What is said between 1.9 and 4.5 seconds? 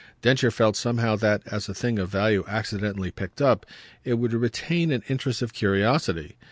of value accidentally picked up, it would